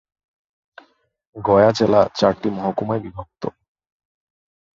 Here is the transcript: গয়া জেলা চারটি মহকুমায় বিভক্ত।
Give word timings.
গয়া 1.35 1.69
জেলা 1.71 2.01
চারটি 2.15 2.49
মহকুমায় 2.49 3.01
বিভক্ত। 3.03 3.43